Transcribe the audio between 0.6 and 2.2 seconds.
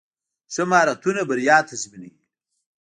مهارتونه بریا تضمینوي.